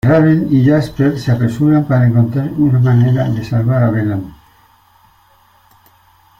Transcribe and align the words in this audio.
Raven 0.03 0.47
y 0.49 0.65
Jasper 0.65 1.19
se 1.19 1.31
apresuran 1.31 1.85
para 1.85 2.07
encontrar 2.07 2.49
una 2.53 2.79
manera 2.79 3.29
de 3.29 3.45
salvar 3.45 3.83
a 3.83 3.91
Bellamy. 3.91 4.33